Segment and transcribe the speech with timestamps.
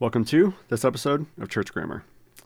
[0.00, 2.04] Welcome to this episode of Church Grammar.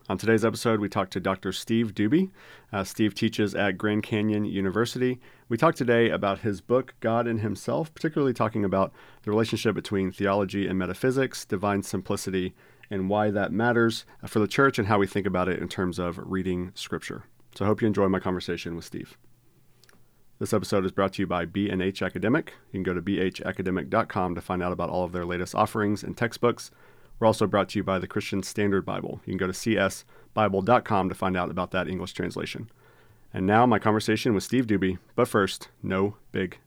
[0.09, 1.53] On today's episode, we talk to Dr.
[1.53, 2.31] Steve Duby.
[2.73, 5.21] Uh, Steve teaches at Grand Canyon University.
[5.47, 8.91] We talk today about his book, God in Himself, particularly talking about
[9.23, 12.53] the relationship between theology and metaphysics, divine simplicity,
[12.91, 15.97] and why that matters for the church and how we think about it in terms
[15.97, 17.23] of reading Scripture.
[17.55, 19.17] So I hope you enjoy my conversation with Steve.
[20.39, 22.51] This episode is brought to you by B&H Academic.
[22.73, 26.17] You can go to bhacademic.com to find out about all of their latest offerings and
[26.17, 26.69] textbooks.
[27.19, 29.21] We're also brought to you by the Christian Standard Bible.
[29.25, 32.69] You can go to csbible.com to find out about that English translation.
[33.33, 34.97] And now, my conversation with Steve Duby.
[35.15, 36.59] But first, no big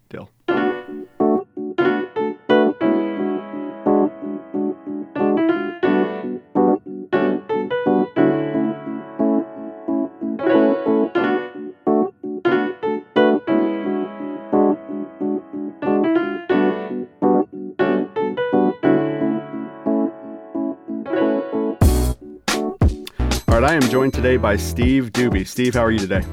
[23.79, 25.47] am joined today by Steve Duby.
[25.47, 26.25] Steve, how are you today?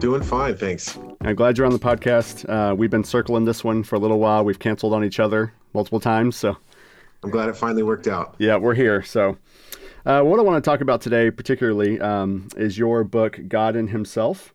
[0.00, 0.98] Doing fine, thanks.
[1.22, 2.46] I'm glad you're on the podcast.
[2.46, 4.44] Uh, we've been circling this one for a little while.
[4.44, 6.58] We've canceled on each other multiple times, so
[7.22, 8.34] I'm glad it finally worked out.
[8.38, 9.02] Yeah, we're here.
[9.02, 9.38] So,
[10.04, 13.88] uh, what I want to talk about today, particularly, um, is your book, God in
[13.88, 14.52] Himself.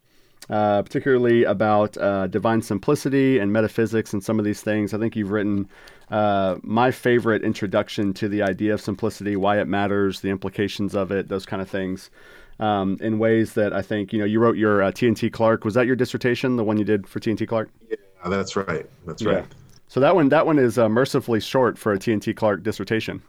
[0.50, 4.96] Uh, particularly about uh, divine simplicity and metaphysics and some of these things.
[4.96, 5.70] I think you've written
[6.10, 11.12] uh, my favorite introduction to the idea of simplicity, why it matters, the implications of
[11.12, 12.10] it, those kind of things.
[12.60, 15.64] Um, in ways that I think you know you wrote your uh, T&T Clark.
[15.66, 17.70] Was that your dissertation, the one you did for T&T Clark?
[17.90, 18.86] Yeah, that's right.
[19.06, 19.46] That's right.
[19.88, 23.22] So that one that one is uh, mercifully short for a T&T Clark dissertation.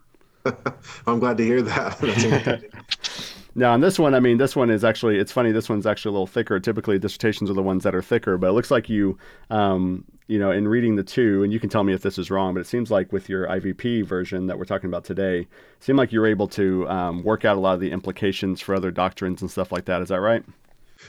[1.07, 2.63] I'm glad to hear that.
[3.55, 6.11] Now, on this one, I mean, this one is actually, it's funny, this one's actually
[6.11, 6.61] a little thicker.
[6.61, 9.19] Typically, dissertations are the ones that are thicker, but it looks like you,
[9.51, 12.31] um, you know, in reading the two, and you can tell me if this is
[12.31, 15.49] wrong, but it seems like with your IVP version that we're talking about today,
[15.81, 18.75] seemed like you were able to um, work out a lot of the implications for
[18.75, 20.01] other doctrines and stuff like that.
[20.01, 20.45] Is that right?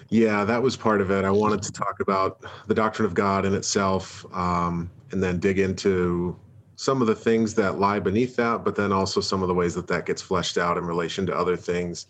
[0.10, 1.26] Yeah, that was part of it.
[1.26, 5.60] I wanted to talk about the doctrine of God in itself um, and then dig
[5.60, 6.36] into
[6.76, 9.76] some of the things that lie beneath that, but then also some of the ways
[9.76, 12.08] that that gets fleshed out in relation to other things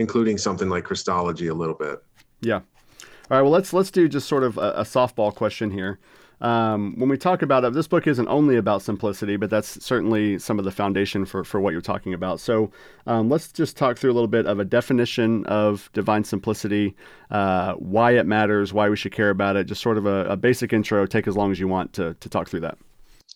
[0.00, 2.02] including something like Christology a little bit.
[2.40, 2.56] Yeah.
[2.56, 3.42] All right.
[3.42, 6.00] Well, let's let's do just sort of a, a softball question here.
[6.40, 10.38] Um, when we talk about it, this book isn't only about simplicity, but that's certainly
[10.38, 12.40] some of the foundation for, for what you're talking about.
[12.40, 12.72] So
[13.06, 16.96] um, let's just talk through a little bit of a definition of divine simplicity,
[17.30, 20.36] uh, why it matters, why we should care about it, just sort of a, a
[20.36, 21.04] basic intro.
[21.04, 22.78] Take as long as you want to, to talk through that.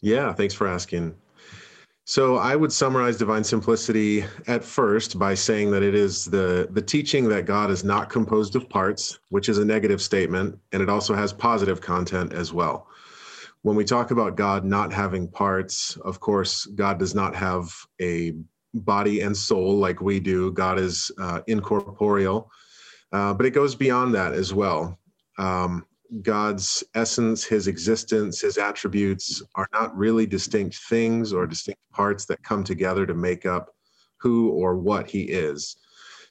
[0.00, 1.14] Yeah, thanks for asking.
[2.06, 6.82] So I would summarize divine simplicity at first by saying that it is the the
[6.82, 10.91] teaching that God is not composed of parts, which is a negative statement, and it
[10.91, 12.88] also has positive content as well.
[13.62, 17.72] When we talk about God not having parts, of course, God does not have
[18.03, 18.34] a
[18.75, 20.53] body and soul like we do.
[20.53, 22.50] God is uh, incorporeal,
[23.12, 24.98] uh, but it goes beyond that as well.
[25.38, 25.86] Um,
[26.22, 32.42] God's essence, his existence, his attributes are not really distinct things or distinct parts that
[32.42, 33.75] come together to make up
[34.19, 35.76] who or what he is.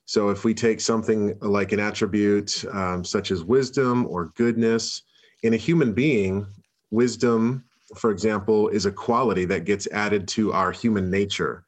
[0.06, 5.04] So, if we take something like an attribute um, such as wisdom or goodness,
[5.44, 6.46] in a human being,
[6.92, 7.64] wisdom,
[7.96, 11.66] for example, is a quality that gets added to our human nature.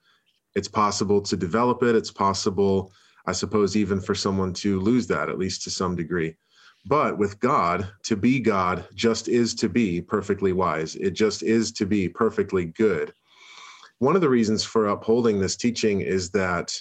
[0.55, 2.91] It's possible to develop it, it's possible,
[3.25, 6.35] I suppose, even for someone to lose that, at least to some degree.
[6.87, 10.95] But with God, to be God just is to be perfectly wise.
[10.95, 13.13] It just is to be perfectly good.
[13.99, 16.79] One of the reasons for upholding this teaching is that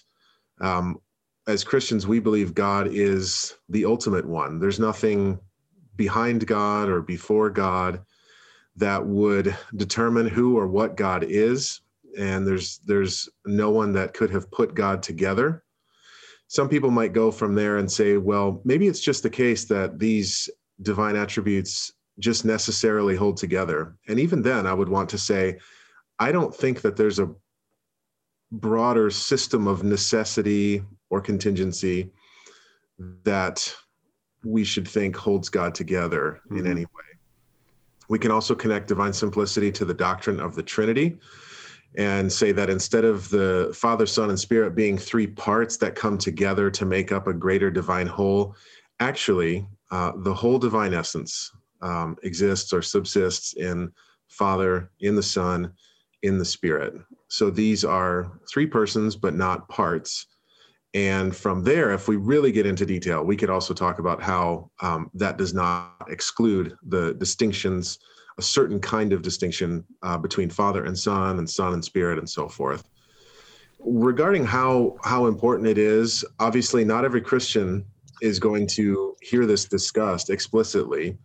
[0.60, 1.00] um,
[1.46, 4.58] as Christians, we believe God is the ultimate one.
[4.58, 5.38] There's nothing
[5.96, 8.02] behind God or before God
[8.76, 11.80] that would determine who or what God is.
[12.18, 15.63] And there's there's no one that could have put God together
[16.54, 19.98] some people might go from there and say, well, maybe it's just the case that
[19.98, 20.48] these
[20.82, 23.96] divine attributes just necessarily hold together.
[24.06, 25.58] And even then, I would want to say,
[26.20, 27.34] I don't think that there's a
[28.52, 32.12] broader system of necessity or contingency
[33.24, 33.74] that
[34.44, 36.58] we should think holds God together mm-hmm.
[36.58, 37.10] in any way.
[38.08, 41.18] We can also connect divine simplicity to the doctrine of the Trinity
[41.96, 46.18] and say that instead of the Father, Son, and Spirit being three parts that come
[46.18, 48.56] together to make up a greater divine whole,
[49.00, 51.52] actually, uh, the whole divine essence
[51.82, 53.92] um, exists or subsists in
[54.28, 55.72] Father, in the Son,
[56.22, 56.94] in the Spirit.
[57.28, 60.26] So these are three persons, but not parts.
[60.94, 64.70] And from there, if we really get into detail, we could also talk about how
[64.80, 67.98] um, that does not exclude the distinctions
[68.38, 72.28] a certain kind of distinction uh, between father and son and son and spirit and
[72.28, 72.84] so forth
[73.84, 77.84] regarding how how important it is, obviously not every Christian
[78.22, 81.16] is going to hear this discussed explicitly,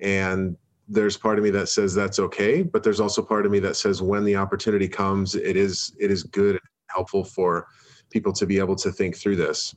[0.00, 0.56] and
[0.88, 3.76] there's part of me that says that's okay, but there's also part of me that
[3.76, 7.66] says when the opportunity comes, it is it is good and helpful for
[8.10, 9.74] people to be able to think through this.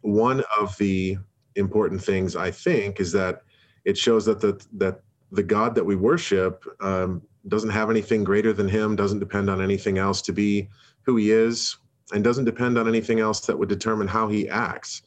[0.00, 1.18] One of the
[1.54, 3.42] important things I think is that
[3.84, 8.52] it shows that the that the God that we worship um, doesn't have anything greater
[8.52, 10.68] than Him, doesn't depend on anything else to be
[11.02, 11.76] who He is,
[12.12, 15.02] and doesn't depend on anything else that would determine how He acts.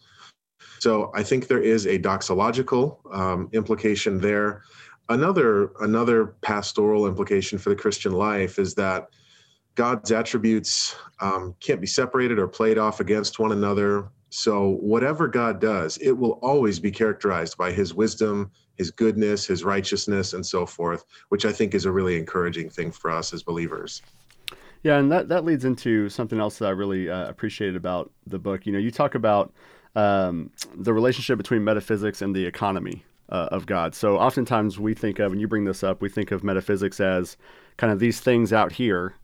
[0.80, 4.64] So I think there is a doxological um, implication there.
[5.10, 9.10] Another another pastoral implication for the Christian life is that
[9.76, 14.10] God's attributes um, can't be separated or played off against one another.
[14.30, 19.64] So, whatever God does, it will always be characterized by his wisdom, his goodness, his
[19.64, 23.44] righteousness, and so forth, which I think is a really encouraging thing for us as
[23.44, 24.02] believers.
[24.84, 28.38] Yeah, and that, that leads into something else that I really uh, appreciated about the
[28.38, 28.66] book.
[28.66, 29.52] You know, you talk about
[29.96, 33.96] um, the relationship between metaphysics and the economy uh, of God.
[33.96, 37.38] So, oftentimes we think of, and you bring this up, we think of metaphysics as
[37.78, 39.16] kind of these things out here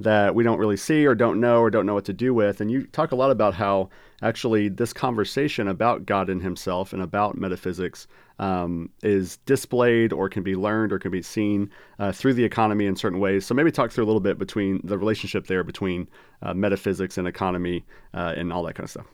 [0.00, 2.60] that we don't really see or don't know or don't know what to do with.
[2.60, 3.90] And you talk a lot about how
[4.22, 8.08] actually this conversation about God and Himself and about metaphysics
[8.38, 12.86] um, is displayed or can be learned or can be seen uh, through the economy
[12.86, 13.46] in certain ways.
[13.46, 16.08] So maybe talk through a little bit between the relationship there between
[16.42, 19.06] uh, metaphysics and economy uh, and all that kind of stuff.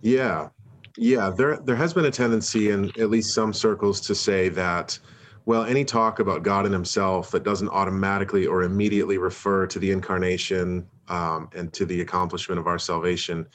[0.00, 0.48] Yeah,
[0.96, 1.30] yeah.
[1.30, 4.98] There there has been a tendency in at least some circles to say that
[5.46, 9.90] well, any talk about God and Himself that doesn't automatically or immediately refer to the
[9.90, 13.46] incarnation um, and to the accomplishment of our salvation,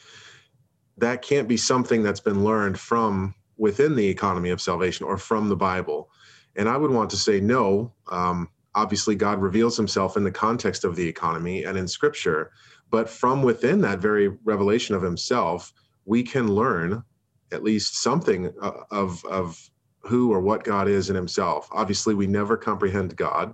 [0.97, 5.49] that can't be something that's been learned from within the economy of salvation or from
[5.49, 6.09] the Bible.
[6.55, 7.93] And I would want to say no.
[8.11, 12.51] Um, obviously, God reveals Himself in the context of the economy and in Scripture,
[12.89, 15.71] but from within that very revelation of Himself,
[16.05, 17.03] we can learn
[17.51, 19.69] at least something uh, of of
[20.01, 21.67] who or what God is in Himself.
[21.71, 23.53] Obviously, we never comprehend God.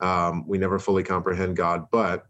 [0.00, 2.26] Um, we never fully comprehend God, but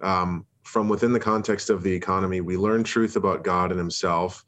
[0.00, 4.44] um, from within the context of the economy, we learn truth about God and Himself.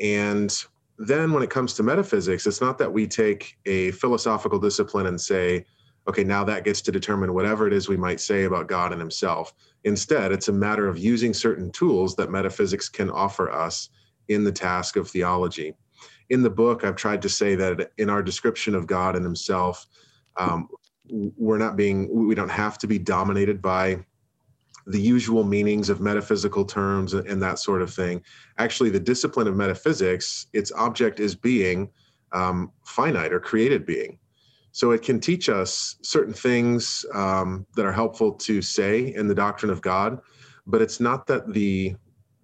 [0.00, 0.54] And
[1.06, 5.20] then when it comes to metaphysics, it's not that we take a philosophical discipline and
[5.20, 5.64] say,
[6.08, 9.00] okay, now that gets to determine whatever it is we might say about God and
[9.00, 9.52] Himself.
[9.84, 13.90] Instead, it's a matter of using certain tools that metaphysics can offer us
[14.28, 15.74] in the task of theology
[16.32, 19.86] in the book, I've tried to say that in our description of God and Himself,
[20.38, 20.66] um,
[21.10, 23.98] we're not being, we don't have to be dominated by
[24.86, 28.22] the usual meanings of metaphysical terms and that sort of thing.
[28.58, 31.90] Actually, the discipline of metaphysics, its object is being
[32.32, 34.18] um, finite or created being.
[34.72, 39.34] So it can teach us certain things um, that are helpful to say in the
[39.34, 40.18] doctrine of God,
[40.66, 41.94] but it's not that the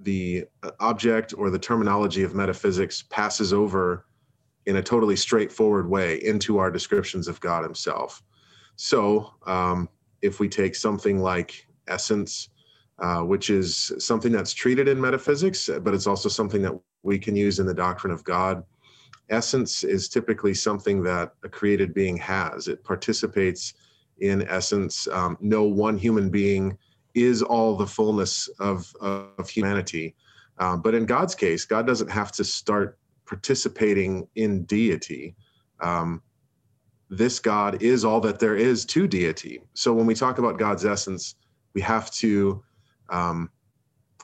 [0.00, 4.06] the uh, object or the terminology of metaphysics passes over
[4.66, 8.22] in a totally straightforward way into our descriptions of God Himself.
[8.76, 9.88] So, um,
[10.22, 12.50] if we take something like essence,
[12.98, 17.36] uh, which is something that's treated in metaphysics, but it's also something that we can
[17.36, 18.64] use in the doctrine of God.
[19.30, 22.68] Essence is typically something that a created being has.
[22.68, 23.74] It participates
[24.20, 25.06] in essence.
[25.08, 26.76] Um, no one human being
[27.14, 30.14] is all the fullness of, of humanity.
[30.58, 35.36] Uh, but in God's case, God doesn't have to start participating in deity.
[35.80, 36.22] Um,
[37.10, 39.60] this God is all that there is to deity.
[39.74, 41.36] So when we talk about God's essence,
[41.78, 42.60] we have to
[43.08, 43.50] um,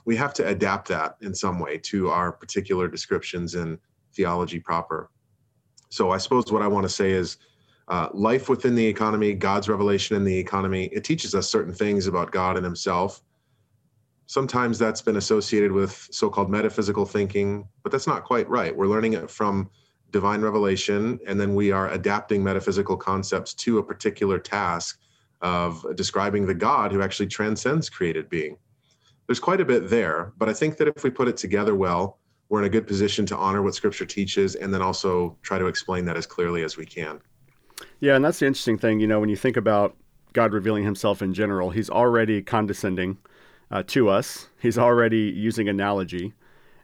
[0.05, 3.79] we have to adapt that in some way to our particular descriptions in
[4.13, 5.09] theology proper.
[5.89, 7.37] So I suppose what I want to say is
[7.87, 12.09] uh, life within the economy, God's revelation in the economy, it teaches us certain things
[12.09, 13.23] about God and Himself.
[14.27, 18.77] Sometimes that's been associated with so called metaphysical thinking, but that's not quite right.
[18.77, 19.71] We're learning it from
[20.11, 24.99] divine revelation, and then we are adapting metaphysical concepts to a particular task
[25.45, 28.57] of describing the God who actually transcends created being.
[29.27, 32.19] There's quite a bit there, but I think that if we put it together well,
[32.49, 35.67] we're in a good position to honor what Scripture teaches and then also try to
[35.67, 37.21] explain that as clearly as we can.
[38.01, 39.01] Yeah, and that's the interesting thing.
[39.01, 39.97] You know, when you think about
[40.33, 43.19] God revealing himself in general, he's already condescending
[43.71, 46.33] uh, to us, he's already using analogy.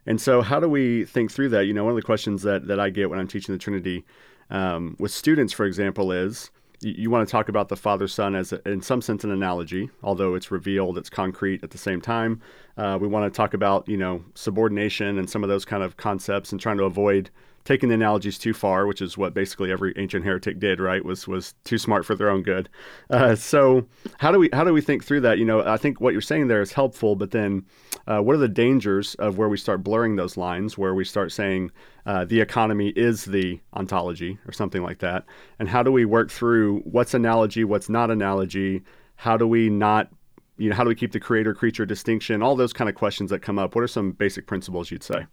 [0.05, 1.65] And so, how do we think through that?
[1.65, 4.03] You know, one of the questions that, that I get when I'm teaching the Trinity
[4.49, 8.51] um, with students, for example, is you, want to talk about the Father Son as,
[8.51, 12.41] a, in some sense, an analogy, although it's revealed, it's concrete at the same time.
[12.77, 15.97] Uh, we want to talk about, you know, subordination and some of those kind of
[15.97, 17.29] concepts and trying to avoid
[17.63, 21.03] taking the analogies too far, which is what basically every ancient heretic did, right?
[21.03, 22.69] Was was too smart for their own good.
[23.09, 23.85] Uh, so
[24.17, 25.37] how do we how do we think through that?
[25.37, 27.65] You know, I think what you're saying there is helpful, but then
[28.07, 31.31] uh, what are the dangers of where we start blurring those lines, where we start
[31.31, 31.71] saying
[32.05, 35.25] uh, the economy is the ontology or something like that,
[35.59, 38.81] and how do we work through what's analogy, what's not analogy?
[39.15, 40.09] How do we not
[40.57, 42.43] you know, how do we keep the creator creature distinction?
[42.43, 43.73] All those kind of questions that come up.
[43.73, 45.25] What are some basic principles you'd say?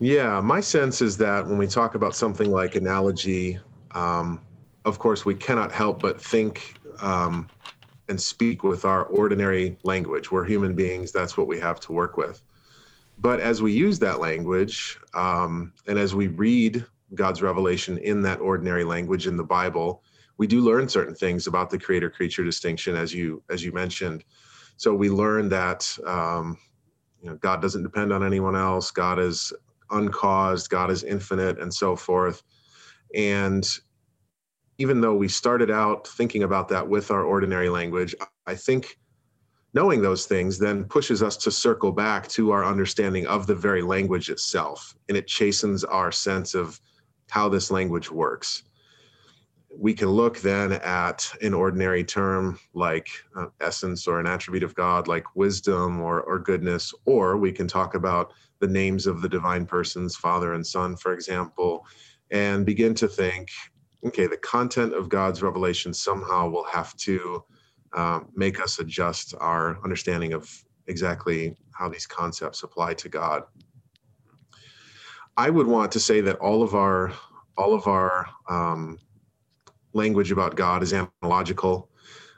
[0.00, 3.60] Yeah, my sense is that when we talk about something like analogy,
[3.92, 4.42] um,
[4.86, 7.50] of course, we cannot help but think um,
[8.08, 10.32] and speak with our ordinary language.
[10.32, 12.42] We're human beings, that's what we have to work with.
[13.18, 18.40] But as we use that language um, and as we read God's revelation in that
[18.40, 20.02] ordinary language in the Bible,
[20.38, 24.24] we do learn certain things about the creator creature distinction, as you as you mentioned.
[24.78, 26.56] So we learn that um,
[27.22, 28.90] you know God doesn't depend on anyone else.
[28.90, 29.52] God is
[29.90, 32.42] uncaused, God is infinite, and so forth.
[33.14, 33.68] And
[34.78, 38.14] even though we started out thinking about that with our ordinary language,
[38.46, 38.98] I think
[39.74, 43.82] knowing those things then pushes us to circle back to our understanding of the very
[43.82, 44.94] language itself.
[45.08, 46.80] And it chastens our sense of
[47.30, 48.64] how this language works.
[49.72, 54.74] We can look then at an ordinary term like uh, essence or an attribute of
[54.74, 59.28] God, like wisdom or, or goodness, or we can talk about the names of the
[59.28, 61.86] divine persons, Father and Son, for example,
[62.30, 63.48] and begin to think,
[64.04, 67.44] okay, the content of God's revelation somehow will have to
[67.94, 70.50] um, make us adjust our understanding of
[70.86, 73.44] exactly how these concepts apply to God.
[75.36, 77.12] I would want to say that all of our
[77.56, 78.98] all of our um,
[79.92, 81.90] language about God is analogical.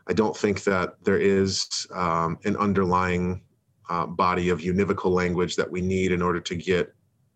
[0.07, 3.43] I don't think that there is um, an underlying
[3.89, 6.93] uh, body of univocal language that we need in order to get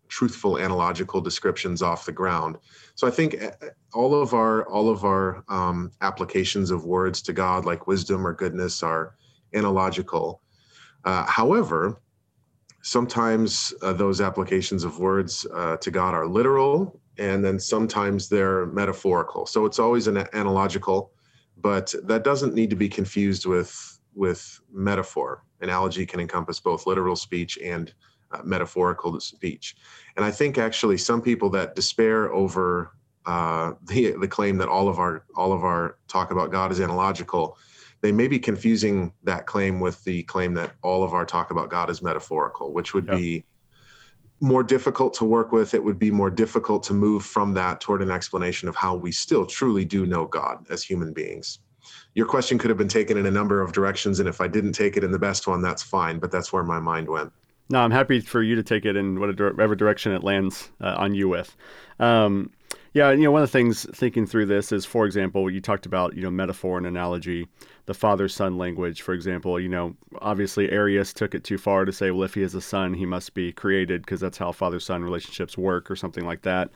[0.07, 2.57] truthful analogical descriptions off the ground.
[2.95, 7.21] So I think eh, eh, all of our all of our um, applications of words
[7.23, 9.15] to God, like wisdom or goodness, are
[9.53, 10.41] analogical.
[11.03, 12.01] Uh, however,
[12.81, 18.67] sometimes uh, those applications of words uh, to God are literal, and then sometimes they're
[18.67, 19.45] metaphorical.
[19.45, 21.11] So it's always an analogical,
[21.57, 25.43] but that doesn't need to be confused with with metaphor.
[25.61, 27.93] Analogy can encompass both literal speech and
[28.31, 29.75] uh, metaphorical speech.
[30.15, 32.91] And I think actually some people that despair over
[33.25, 36.79] uh, the the claim that all of our all of our talk about God is
[36.79, 37.57] analogical,
[38.01, 41.69] they may be confusing that claim with the claim that all of our talk about
[41.69, 43.17] God is metaphorical, which would yep.
[43.17, 43.43] be
[44.39, 45.73] more difficult to work with.
[45.73, 49.11] It would be more difficult to move from that toward an explanation of how we
[49.11, 51.59] still truly do know God as human beings
[52.17, 54.73] your question could have been taken in a number of directions, and if I didn't
[54.73, 56.19] take it in the best one, that's fine.
[56.19, 57.31] But that's where my mind went.
[57.69, 61.13] No, I'm happy for you to take it in whatever direction it lands uh, on
[61.13, 61.55] you with.
[61.99, 62.51] Um,
[62.93, 65.85] yeah, you know, one of the things thinking through this is, for example, you talked
[65.85, 67.47] about you know metaphor and analogy,
[67.87, 69.59] the father-son language, for example.
[69.59, 72.61] You know, obviously Arius took it too far to say, well, if he is a
[72.61, 76.69] son, he must be created because that's how father-son relationships work, or something like that,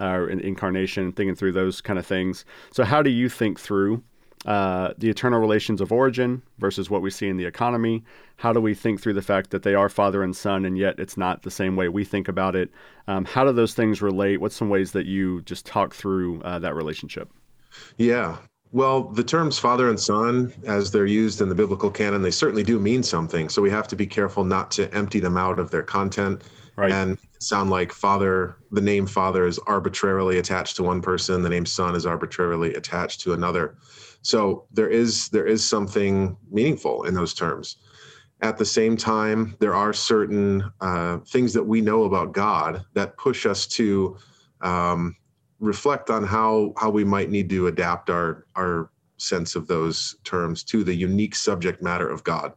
[0.00, 1.12] uh, incarnation.
[1.12, 2.44] Thinking through those kind of things.
[2.70, 4.02] So, how do you think through?
[4.46, 8.04] uh, the eternal relations of origin versus what we see in the economy.
[8.36, 10.98] How do we think through the fact that they are father and son, and yet
[10.98, 12.70] it's not the same way we think about it?
[13.08, 14.40] Um, how do those things relate?
[14.40, 17.30] What's some ways that you just talk through uh, that relationship?
[17.96, 18.38] Yeah.
[18.70, 22.62] Well, the terms father and son, as they're used in the biblical canon, they certainly
[22.62, 23.48] do mean something.
[23.48, 26.42] So we have to be careful not to empty them out of their content
[26.76, 26.92] right.
[26.92, 31.66] and sound like father, the name father is arbitrarily attached to one person, the name
[31.66, 33.76] son is arbitrarily attached to another.
[34.22, 37.76] So there is there is something meaningful in those terms.
[38.40, 43.16] At the same time, there are certain uh, things that we know about God that
[43.16, 44.16] push us to
[44.60, 45.16] um,
[45.60, 50.62] reflect on how how we might need to adapt our our sense of those terms
[50.62, 52.52] to the unique subject matter of God.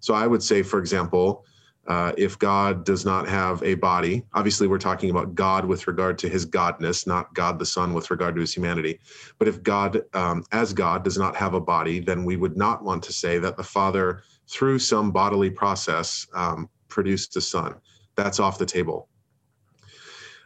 [0.00, 1.44] So I would say, for example,
[1.86, 6.18] uh, if God does not have a body, obviously we're talking about God with regard
[6.18, 9.00] to his godness, not God the Son with regard to his humanity.
[9.38, 12.82] But if God, um, as God, does not have a body, then we would not
[12.82, 17.74] want to say that the Father, through some bodily process, um, produced the Son.
[18.16, 19.08] That's off the table.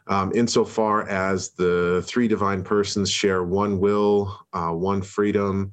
[0.08, 5.70] Um, insofar as the three divine persons share one will, uh, one freedom,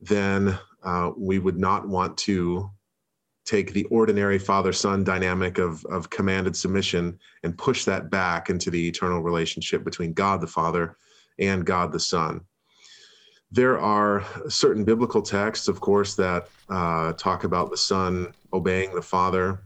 [0.00, 2.70] then uh, we would not want to
[3.46, 8.70] take the ordinary father son dynamic of, of commanded submission and push that back into
[8.70, 10.98] the eternal relationship between God the Father
[11.38, 12.42] and God the Son.
[13.50, 19.00] There are certain biblical texts, of course, that uh, talk about the Son obeying the
[19.00, 19.62] Father.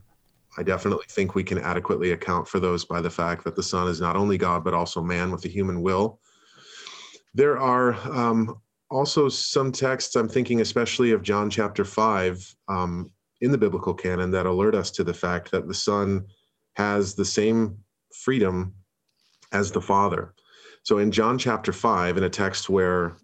[0.59, 3.89] I definitely think we can adequately account for those by the fact that the Son
[3.89, 6.21] is not only God, but also man with a human will.
[7.35, 13.51] There are um, also some texts, I'm thinking especially of John chapter 5 um, in
[13.51, 16.27] the biblical canon, that alert us to the fact that the Son
[16.75, 17.79] has the same
[18.15, 18.75] freedom
[19.53, 20.35] as the Father.
[20.83, 23.17] So in John chapter 5, in a text where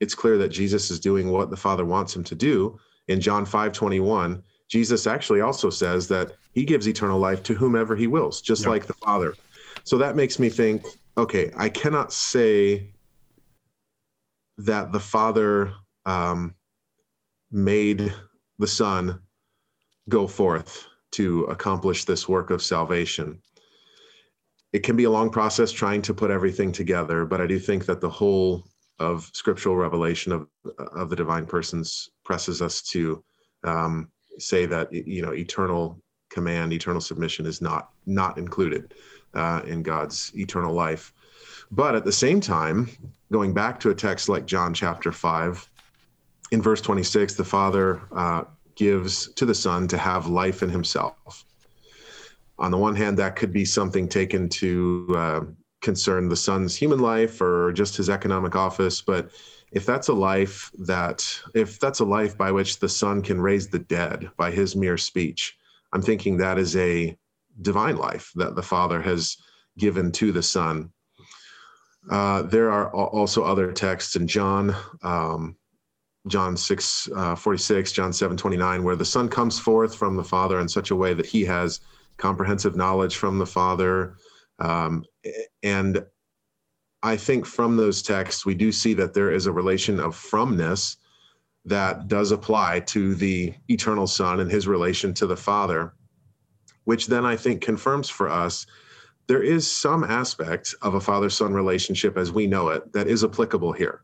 [0.00, 3.46] it's clear that Jesus is doing what the Father wants him to do, in John
[3.46, 8.40] 5 21, Jesus actually also says that he gives eternal life to whomever he wills,
[8.40, 8.70] just yep.
[8.70, 9.32] like the Father.
[9.84, 10.84] So that makes me think
[11.16, 12.90] okay, I cannot say
[14.56, 15.72] that the Father
[16.04, 16.54] um,
[17.52, 18.12] made
[18.58, 19.20] the Son
[20.08, 23.40] go forth to accomplish this work of salvation.
[24.72, 27.86] It can be a long process trying to put everything together, but I do think
[27.86, 28.64] that the whole
[28.98, 30.48] of scriptural revelation of
[30.96, 33.22] of the divine persons presses us to
[33.62, 34.10] um,
[34.40, 38.94] say that you know eternal command, eternal submission is not not included
[39.34, 41.12] uh, in God's eternal life.
[41.70, 42.88] But at the same time,
[43.30, 45.68] going back to a text like John chapter five,
[46.50, 48.44] in verse twenty six, the Father uh,
[48.74, 51.44] gives to the Son to have life in Himself.
[52.58, 55.40] On the one hand, that could be something taken to uh,
[55.80, 59.30] concern the Son's human life or just his economic office, but
[59.70, 63.68] if that's a life that if that's a life by which the son can raise
[63.68, 65.57] the dead by his mere speech
[65.92, 67.16] i'm thinking that is a
[67.62, 69.36] divine life that the father has
[69.76, 70.92] given to the son.
[72.10, 75.56] Uh, there are also other texts in john um,
[76.26, 80.60] john 6 uh, 46 john 7 29 where the son comes forth from the father
[80.60, 81.80] in such a way that he has
[82.18, 84.16] comprehensive knowledge from the father.
[84.58, 85.04] Um,
[85.62, 86.04] and
[87.02, 90.96] I think from those texts, we do see that there is a relation of fromness
[91.64, 95.94] that does apply to the eternal Son and his relation to the Father,
[96.84, 98.66] which then I think confirms for us
[99.28, 103.22] there is some aspect of a father son relationship as we know it that is
[103.22, 104.02] applicable here.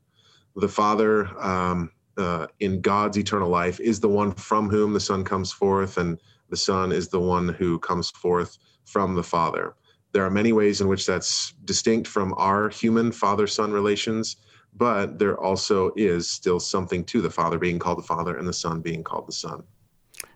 [0.54, 5.24] The Father um, uh, in God's eternal life is the one from whom the Son
[5.24, 6.20] comes forth, and
[6.50, 9.74] the Son is the one who comes forth from the Father.
[10.12, 14.36] There are many ways in which that's distinct from our human father son relations,
[14.76, 18.52] but there also is still something to the Father being called the Father and the
[18.52, 19.62] Son being called the Son.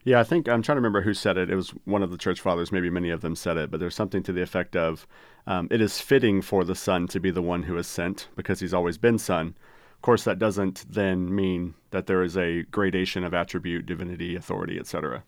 [0.05, 1.51] Yeah, I think I'm trying to remember who said it.
[1.51, 3.95] It was one of the church fathers, maybe many of them said it, but there's
[3.95, 5.07] something to the effect of
[5.47, 8.61] um, it is fitting for the Son to be the one who is sent because
[8.61, 9.57] he's always been Son.
[9.95, 14.79] Of course, that doesn't then mean that there is a gradation of attribute, divinity, authority,
[14.79, 15.25] etc.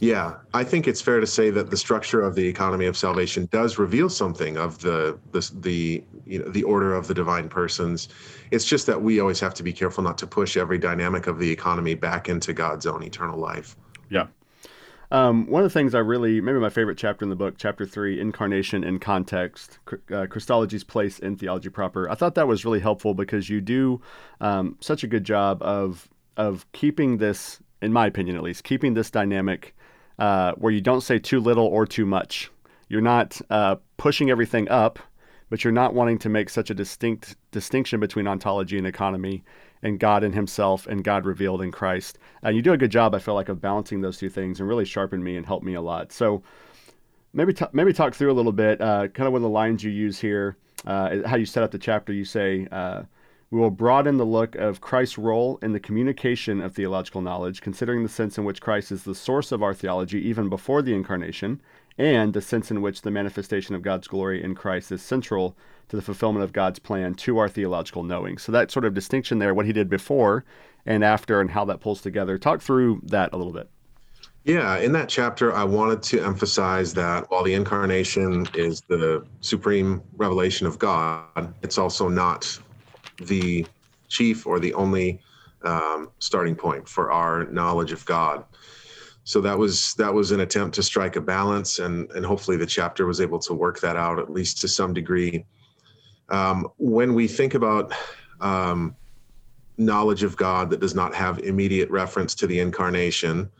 [0.00, 3.48] Yeah, I think it's fair to say that the structure of the economy of salvation
[3.50, 8.08] does reveal something of the the the you know the order of the divine persons.
[8.50, 11.38] It's just that we always have to be careful not to push every dynamic of
[11.38, 13.76] the economy back into God's own eternal life.
[14.08, 14.28] Yeah.
[15.10, 17.86] Um, one of the things I really, maybe my favorite chapter in the book, chapter
[17.86, 19.78] three, Incarnation in Context,
[20.12, 22.10] uh, Christology's Place in Theology Proper.
[22.10, 24.02] I thought that was really helpful because you do
[24.40, 28.94] um, such a good job of of keeping this in my opinion at least, keeping
[28.94, 29.74] this dynamic
[30.18, 32.50] uh, where you don't say too little or too much.
[32.88, 34.98] You're not uh, pushing everything up,
[35.50, 39.44] but you're not wanting to make such a distinct distinction between ontology and economy
[39.82, 42.18] and God in Himself and God revealed in Christ.
[42.42, 44.68] And you do a good job, I feel like, of balancing those two things and
[44.68, 46.12] really sharpened me and helped me a lot.
[46.12, 46.42] So
[47.32, 49.84] maybe t- maybe talk through a little bit, uh, kind of one of the lines
[49.84, 52.12] you use here, uh, how you set up the chapter.
[52.12, 53.02] You say uh,
[53.50, 58.02] we will broaden the look of Christ's role in the communication of theological knowledge, considering
[58.02, 61.62] the sense in which Christ is the source of our theology even before the incarnation,
[61.96, 65.56] and the sense in which the manifestation of God's glory in Christ is central
[65.88, 68.36] to the fulfillment of God's plan to our theological knowing.
[68.36, 70.44] So, that sort of distinction there, what he did before
[70.84, 72.36] and after, and how that pulls together.
[72.36, 73.70] Talk through that a little bit.
[74.44, 80.02] Yeah, in that chapter, I wanted to emphasize that while the incarnation is the supreme
[80.16, 82.58] revelation of God, it's also not
[83.18, 83.66] the
[84.08, 85.20] chief or the only
[85.62, 88.44] um, starting point for our knowledge of God.
[89.24, 92.66] So that was that was an attempt to strike a balance, and and hopefully the
[92.66, 95.44] chapter was able to work that out at least to some degree.
[96.30, 97.92] Um, when we think about
[98.40, 98.96] um,
[99.78, 103.50] knowledge of God that does not have immediate reference to the incarnation,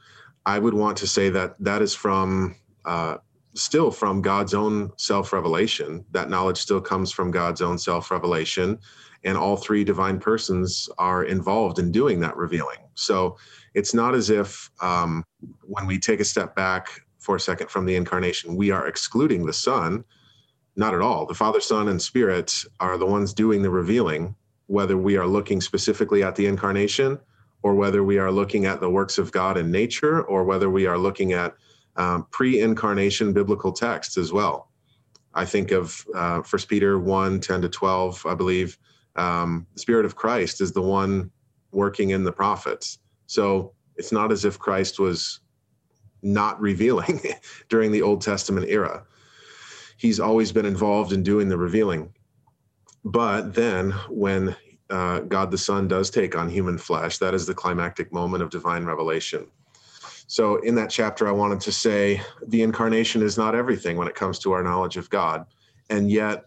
[0.47, 3.19] I would want to say that that is from uh,
[3.55, 6.05] still from God's own self revelation.
[6.13, 8.79] That knowledge still comes from God's own self revelation
[9.25, 12.79] and all three divine persons are involved in doing that revealing.
[12.95, 13.37] So
[13.75, 15.25] it's not as if um,
[15.63, 19.45] when we take a step back for a second from the incarnation, we are excluding
[19.45, 20.05] the Son.
[20.77, 21.27] Not at all.
[21.27, 25.61] The Father, Son, and Spirit are the ones doing the revealing, whether we are looking
[25.61, 27.19] specifically at the incarnation
[27.63, 30.87] or whether we are looking at the works of God in nature or whether we
[30.87, 31.55] are looking at
[31.97, 34.71] um, pre-incarnation biblical texts as well.
[35.35, 38.79] I think of uh, 1 Peter 1, 10 to 12, I believe.
[39.19, 41.31] Um, the Spirit of Christ is the one
[41.73, 42.99] working in the prophets.
[43.27, 45.41] So it's not as if Christ was
[46.23, 47.21] not revealing
[47.69, 49.05] during the Old Testament era.
[49.97, 52.15] He's always been involved in doing the revealing.
[53.05, 54.55] But then when
[54.91, 58.51] uh, God the Son does take on human flesh, that is the climactic moment of
[58.51, 59.47] divine revelation.
[60.31, 64.15] So, in that chapter, I wanted to say the incarnation is not everything when it
[64.15, 65.47] comes to our knowledge of God.
[65.89, 66.45] And yet,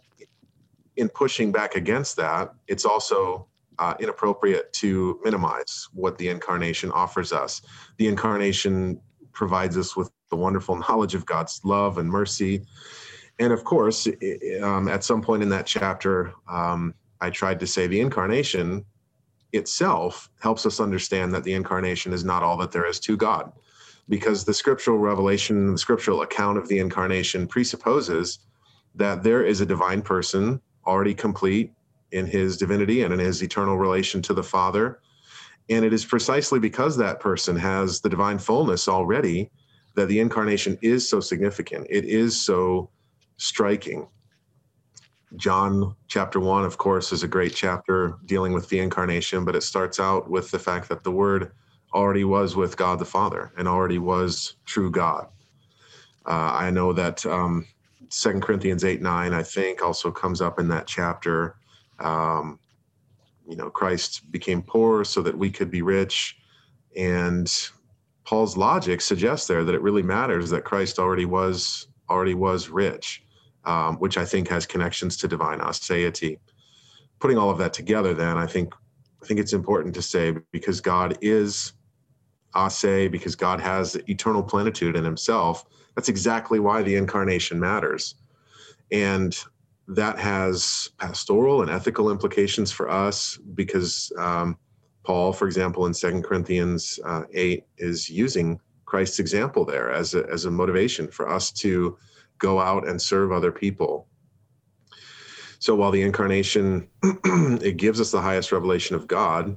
[0.98, 3.48] in pushing back against that, it's also
[3.80, 7.62] uh, inappropriate to minimize what the incarnation offers us.
[7.98, 9.00] The incarnation
[9.34, 12.62] provides us with the wonderful knowledge of God's love and mercy.
[13.40, 14.08] And of course,
[14.62, 18.86] um, at some point in that chapter, um, I tried to say the incarnation
[19.54, 23.52] itself helps us understand that the incarnation is not all that there is to God
[24.10, 28.40] because the scriptural revelation, the scriptural account of the incarnation presupposes
[28.96, 31.74] that there is a divine person already complete
[32.12, 35.00] in his divinity and in his eternal relation to the Father.
[35.70, 39.50] And it is precisely because that person has the divine fullness already
[39.96, 41.88] that the incarnation is so significant.
[41.90, 42.90] It is so
[43.38, 44.08] striking.
[45.38, 49.64] John chapter one, of course, is a great chapter dealing with the incarnation, but it
[49.64, 51.52] starts out with the fact that the Word
[51.94, 55.28] already was with God the Father and already was true God.
[56.26, 57.66] Uh, I know that um,
[58.12, 61.56] 2 Corinthians 8 9, I think, also comes up in that chapter.
[62.00, 62.60] Um,
[63.48, 66.38] you know, Christ became poor so that we could be rich.
[66.96, 67.52] And
[68.26, 73.24] Paul's logic suggests there that it really matters that Christ already was already was rich,
[73.66, 76.38] um, which I think has connections to divine aseity.
[77.20, 78.74] Putting all of that together, then I think
[79.22, 81.74] I think it's important to say because God is
[82.56, 85.66] ase because God has eternal plenitude in himself.
[85.96, 88.16] That's exactly why the incarnation matters.
[88.92, 89.38] And
[89.88, 94.58] that has pastoral and ethical implications for us because um,
[95.04, 100.26] Paul, for example, in Second Corinthians uh, 8, is using Christ's example there as a,
[100.30, 101.98] as a motivation for us to
[102.38, 104.08] go out and serve other people.
[105.60, 109.56] So while the incarnation, it gives us the highest revelation of God,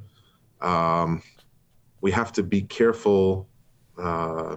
[0.60, 1.22] um,
[2.00, 3.48] we have to be careful
[3.98, 4.56] uh,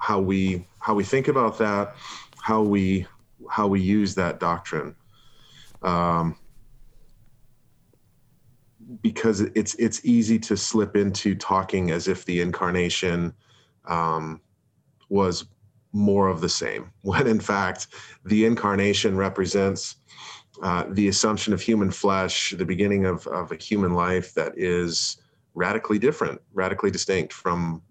[0.00, 1.94] how we how we think about that,
[2.42, 3.06] how we
[3.48, 4.96] how we use that doctrine,
[5.82, 6.36] um,
[9.02, 13.32] because it's it's easy to slip into talking as if the incarnation
[13.86, 14.40] um,
[15.08, 15.46] was
[15.92, 17.88] more of the same, when in fact
[18.24, 19.96] the incarnation represents
[20.62, 25.16] uh, the assumption of human flesh, the beginning of, of a human life that is
[25.54, 27.82] radically different, radically distinct from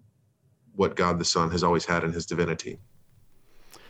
[0.80, 2.78] what God the Son has always had in his divinity.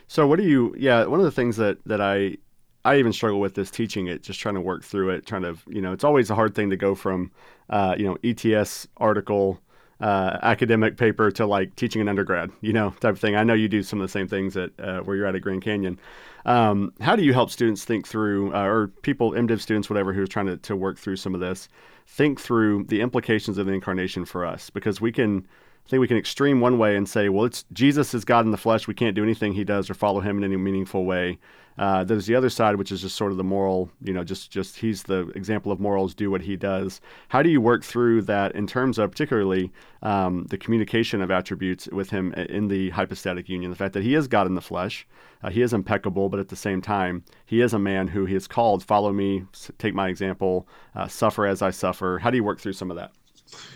[0.07, 2.35] So what do you yeah, one of the things that that I
[2.83, 5.55] I even struggle with this teaching it, just trying to work through it, trying to,
[5.67, 7.31] you know, it's always a hard thing to go from,
[7.69, 9.61] uh, you know, ETS article,
[10.01, 13.35] uh, academic paper to like teaching an undergrad, you know, type of thing.
[13.35, 15.41] I know you do some of the same things at uh, where you're at at
[15.41, 15.97] Grand Canyon.
[16.45, 20.23] Um, how do you help students think through, uh, or people, MDiv students, whatever, who
[20.23, 21.69] are trying to, to work through some of this,
[22.07, 24.69] think through the implications of the incarnation for us?
[24.71, 25.47] Because we can,
[25.85, 28.51] I think we can extreme one way and say, well, it's Jesus is God in
[28.51, 28.87] the flesh.
[28.87, 31.37] We can't do anything he does or follow him in any meaningful way.
[31.77, 34.51] Uh, there's the other side, which is just sort of the moral, you know, just
[34.51, 37.01] just he's the example of morals, do what he does.
[37.29, 41.87] How do you work through that in terms of particularly um, the communication of attributes
[41.87, 43.71] with him in the hypostatic union?
[43.71, 45.07] The fact that he is God in the flesh,
[45.43, 48.35] uh, he is impeccable, but at the same time, he is a man who he
[48.35, 49.45] is called, follow me,
[49.77, 52.19] take my example, uh, suffer as I suffer.
[52.19, 53.11] How do you work through some of that?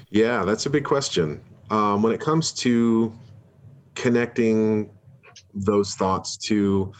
[0.09, 1.41] Yeah, that's a big question.
[1.69, 3.13] Um, when it comes to
[3.95, 4.91] connecting
[5.53, 6.93] those thoughts to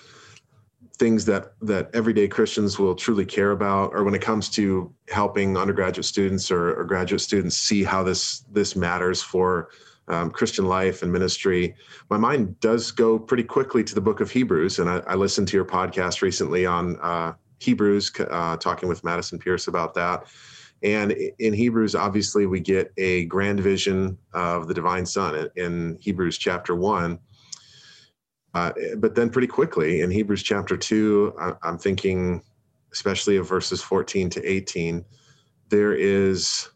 [0.98, 5.58] things that that everyday Christians will truly care about, or when it comes to helping
[5.58, 9.70] undergraduate students or, or graduate students see how this this matters for
[10.08, 11.76] um, Christian life and ministry,
[12.10, 15.48] my mind does go pretty quickly to the Book of Hebrews, and I, I listened
[15.50, 20.28] to your podcast recently on uh, Hebrews, uh, talking with Madison Pierce about that.
[20.86, 26.38] And in Hebrews, obviously, we get a grand vision of the divine Son in Hebrews
[26.38, 27.20] chapter one
[28.56, 32.42] uh, but then pretty quickly in Hebrews chapter 2, I, am thinking
[32.94, 35.04] especially of verses 14 to 18,
[35.68, 36.70] there is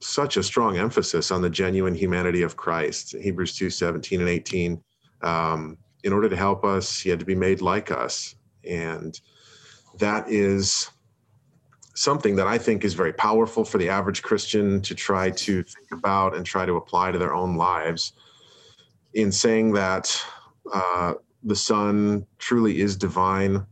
[0.00, 3.16] such a strong emphasis on the genuine humanity of Christ.
[3.20, 4.80] Hebrews 2 17 and 18.
[5.22, 8.36] Um, in order to help us, he had to be made like us.
[8.62, 9.18] And
[9.98, 10.90] that is
[11.94, 15.92] something that I think is very powerful for the average Christian to try to think
[15.92, 18.12] about and try to apply to their own lives
[19.14, 20.20] in saying that
[20.72, 23.64] uh, the Son truly is divine,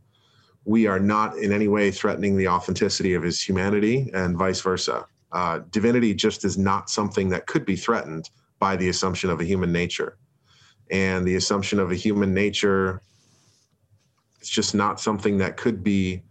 [0.65, 5.05] we are not in any way threatening the authenticity of his humanity and vice versa.
[5.33, 9.43] Uh, divinity just is not something that could be threatened by the assumption of a
[9.43, 10.17] human nature.
[10.91, 13.01] And the assumption of a human nature
[14.39, 16.21] it's just not something that could be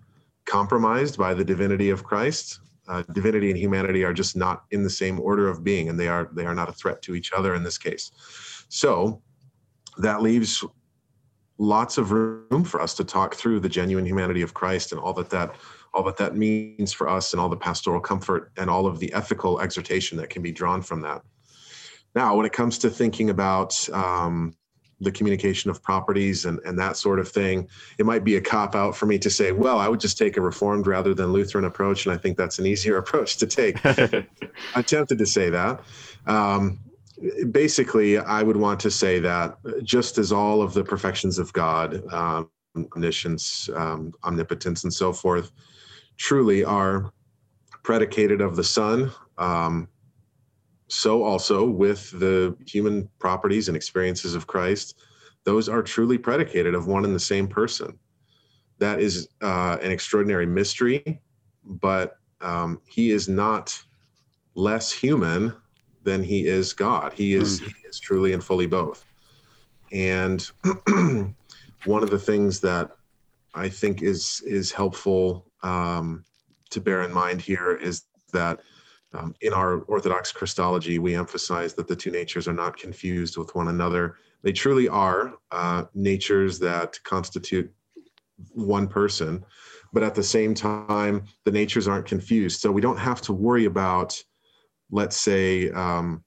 [0.53, 2.61] compromised by the divinity of Christ.
[2.87, 6.09] Uh, divinity and humanity are just not in the same order of being, and they
[6.09, 8.11] are they are not a threat to each other in this case.
[8.69, 9.23] So
[9.97, 10.63] that leaves
[11.57, 15.15] lots of room for us to talk through the genuine humanity of Christ and all
[15.15, 15.55] that that
[15.95, 19.11] all that that means for us and all the pastoral comfort and all of the
[19.15, 21.23] ethical exhortation that can be drawn from that.
[22.15, 24.55] Now, when it comes to thinking about um,
[25.03, 27.69] the communication of properties and, and that sort of thing.
[27.99, 30.37] It might be a cop out for me to say, well, I would just take
[30.37, 32.07] a reformed rather than Lutheran approach.
[32.07, 33.85] And I think that's an easier approach to take.
[34.75, 35.81] I'm tempted to say that.
[36.27, 36.79] Um,
[37.51, 42.03] basically, I would want to say that just as all of the perfections of God,
[42.13, 42.51] um,
[42.95, 45.53] omniscience, um, omnipotence, and so forth,
[46.17, 47.13] truly are
[47.83, 49.89] predicated of the Son, um,
[50.93, 55.01] so also with the human properties and experiences of Christ,
[55.45, 57.99] those are truly predicated of one and the same person.
[58.79, 61.19] That is uh, an extraordinary mystery,
[61.65, 63.83] but um, he is not
[64.55, 65.55] less human
[66.03, 67.15] than he is God.
[67.15, 67.69] He is, mm.
[67.69, 69.07] he is truly and fully both.
[69.93, 70.47] And
[71.87, 72.91] one of the things that
[73.55, 76.25] I think is is helpful um,
[76.69, 78.03] to bear in mind here is
[78.33, 78.61] that
[79.15, 83.55] um, in our Orthodox Christology, we emphasize that the two natures are not confused with
[83.55, 84.17] one another.
[84.43, 87.73] They truly are uh, natures that constitute
[88.53, 89.45] one person,
[89.93, 92.61] but at the same time, the natures aren't confused.
[92.61, 94.21] So we don't have to worry about,
[94.91, 96.25] let's say, um,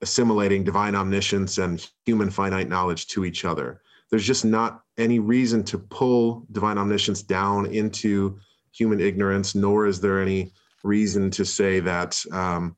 [0.00, 3.80] assimilating divine omniscience and human finite knowledge to each other.
[4.10, 8.38] There's just not any reason to pull divine omniscience down into
[8.72, 10.52] human ignorance, nor is there any
[10.84, 12.76] reason to say that um,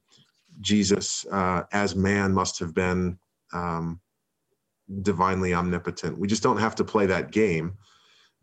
[0.61, 3.19] Jesus, uh, as man, must have been
[3.53, 4.01] um,
[5.03, 6.19] divinely omnipotent.
[6.19, 7.77] We just don't have to play that game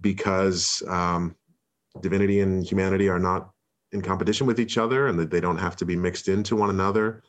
[0.02, 1.36] because um,
[2.02, 3.50] divinity and humanity are not
[3.94, 6.70] in competition with each other and that they don't have to be mixed into one
[6.70, 7.24] another.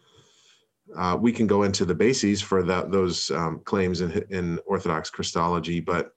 [0.97, 5.09] Uh, we can go into the bases for that, those um, claims in, in Orthodox
[5.09, 6.13] Christology, but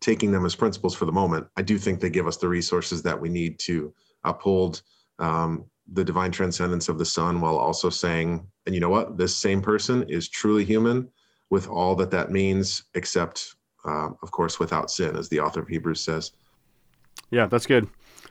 [0.00, 3.02] taking them as principles for the moment, I do think they give us the resources
[3.02, 3.92] that we need to
[4.24, 4.82] uphold
[5.18, 9.36] um, the divine transcendence of the Son while also saying, and you know what, this
[9.36, 11.08] same person is truly human
[11.50, 15.68] with all that that means, except, uh, of course, without sin, as the author of
[15.68, 16.32] Hebrews says.
[17.30, 17.88] Yeah, that's good.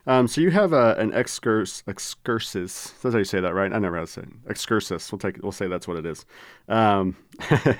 [0.07, 2.91] Um, so you have a, an excurs excursus.
[3.01, 3.73] That's how you say that, right?
[3.73, 5.11] I never had to say excursus.
[5.11, 5.41] We'll take.
[5.41, 6.25] We'll say that's what it is.
[6.67, 7.15] Um,
[7.49, 7.73] uh,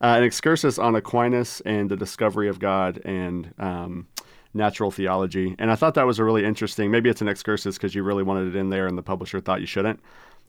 [0.00, 4.08] an excursus on Aquinas and the discovery of God and um,
[4.54, 5.54] natural theology.
[5.58, 6.90] And I thought that was a really interesting.
[6.90, 9.60] Maybe it's an excursus because you really wanted it in there, and the publisher thought
[9.60, 10.00] you shouldn't.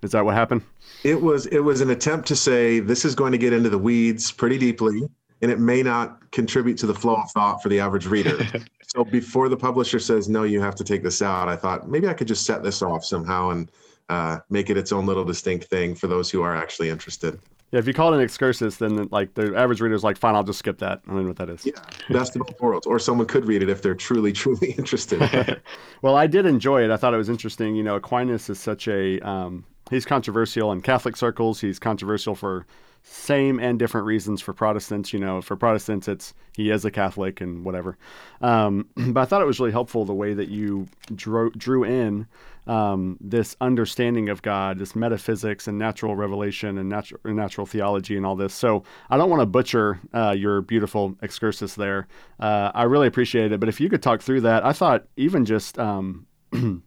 [0.02, 0.64] Is that what happened?
[1.04, 1.46] It was.
[1.48, 4.58] It was an attempt to say this is going to get into the weeds pretty
[4.58, 5.02] deeply,
[5.42, 8.40] and it may not contribute to the flow of thought for the average reader.
[8.88, 12.08] so before the publisher says no, you have to take this out, I thought maybe
[12.08, 13.72] I could just set this off somehow and
[14.10, 17.40] uh, make it its own little distinct thing for those who are actually interested.
[17.72, 20.36] Yeah, if you call it an excursus, then like the average reader is like, fine,
[20.36, 21.02] I'll just skip that.
[21.08, 21.66] I don't know what that is.
[21.66, 21.74] Yeah,
[22.10, 22.86] best of both worlds.
[22.86, 25.62] Or someone could read it if they're truly, truly interested.
[26.02, 26.92] well, I did enjoy it.
[26.92, 27.76] I thought it was interesting.
[27.76, 31.62] You know, Aquinas is such a um, he's controversial in Catholic circles.
[31.62, 32.66] He's controversial for
[33.04, 35.14] same and different reasons for Protestants.
[35.14, 37.98] You know, for Protestants, it's he is a Catholic and whatever.
[38.42, 42.28] Um, but I thought it was really helpful the way that you drew drew in
[42.68, 48.26] um, this understanding of God, this metaphysics and natural revelation and natural natural theology and
[48.26, 48.54] all this.
[48.54, 52.08] So I don't want to butcher uh, your beautiful excursus there.
[52.40, 53.60] Uh, I really appreciate it.
[53.60, 56.28] But if you could talk through that, I thought even just um,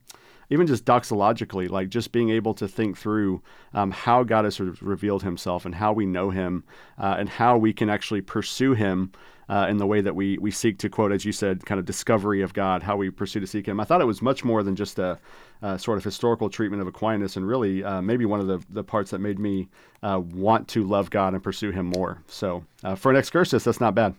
[0.51, 5.23] even just doxologically, like just being able to think through um, how God has revealed
[5.23, 6.65] Himself and how we know Him
[6.99, 9.13] uh, and how we can actually pursue Him
[9.49, 11.85] uh, in the way that we we seek to quote, as you said, kind of
[11.85, 13.81] discovery of God, how we pursue to seek Him.
[13.81, 15.19] I thought it was much more than just a,
[15.63, 18.85] a sort of historical treatment of Aquinas, and really uh, maybe one of the the
[18.85, 19.69] parts that made me
[20.03, 22.23] uh, want to love God and pursue Him more.
[22.27, 24.15] So uh, for an excursus, that's not bad.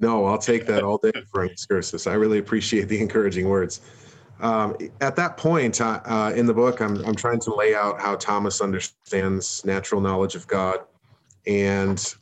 [0.00, 2.06] No, I'll take that all day for an excursus.
[2.06, 3.80] I really appreciate the encouraging words.
[4.40, 8.00] Um, at that point uh, uh, in the book, I'm, I'm trying to lay out
[8.00, 10.80] how Thomas understands natural knowledge of God.
[11.46, 12.14] And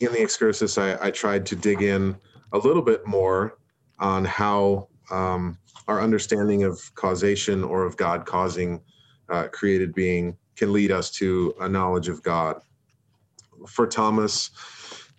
[0.00, 2.16] in the excursus, I, I tried to dig in
[2.52, 3.58] a little bit more
[3.98, 8.80] on how um, our understanding of causation or of God causing
[9.28, 12.60] uh, created being can lead us to a knowledge of God.
[13.68, 14.50] For Thomas,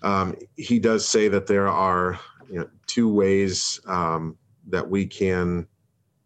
[0.02, 2.19] um, he does say that there are
[2.50, 4.36] you know, two ways um,
[4.67, 5.67] that we can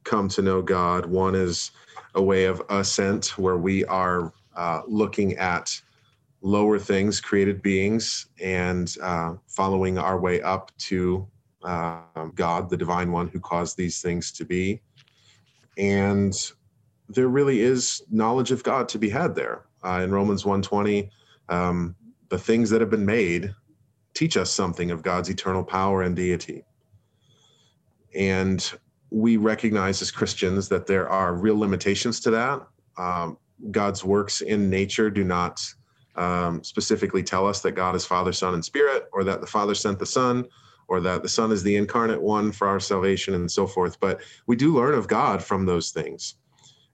[0.06, 1.06] come to know God.
[1.06, 1.72] One is
[2.14, 5.82] a way of ascent, where we are uh, looking at
[6.42, 11.28] lower things, created beings, and uh, following our way up to
[11.64, 12.00] uh,
[12.36, 14.82] God, the divine one who caused these things to be.
[15.78, 16.34] And
[17.10, 19.66] there really is knowledge of God to be had there.
[19.84, 21.10] Uh, in Romans 120,
[21.50, 21.96] um,
[22.30, 23.54] the things that have been made
[24.14, 26.64] teach us something of God's eternal power and deity.
[28.16, 28.72] And
[29.16, 32.68] we recognize as Christians that there are real limitations to that.
[32.98, 33.38] Um,
[33.72, 35.62] God's works in nature do not
[36.18, 39.74] um, specifically tell us that God is Father, Son, and Spirit, or that the Father
[39.74, 40.44] sent the Son,
[40.90, 43.98] or that the Son is the incarnate one for our salvation, and so forth.
[44.02, 46.36] But we do learn of God from those things.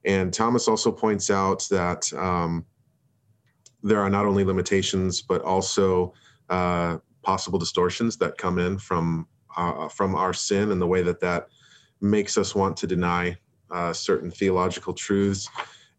[0.06, 2.64] And Thomas also points out that um,
[3.82, 6.14] there are not only limitations, but also
[6.52, 11.20] uh, possible distortions that come in from uh, from our sin and the way that
[11.20, 11.48] that
[12.02, 13.38] makes us want to deny
[13.70, 15.50] uh, certain theological truths.